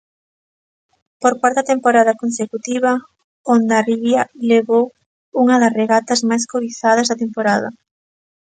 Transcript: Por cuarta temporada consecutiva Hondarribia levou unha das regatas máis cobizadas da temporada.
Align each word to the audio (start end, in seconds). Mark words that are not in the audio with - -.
Por 1.21 1.33
cuarta 1.39 1.63
temporada 1.71 2.19
consecutiva 2.21 2.91
Hondarribia 3.49 4.21
levou 4.51 4.83
unha 5.41 5.55
das 5.63 5.75
regatas 5.81 6.19
máis 6.29 6.43
cobizadas 6.51 7.07
da 7.11 7.19
temporada. 7.23 7.69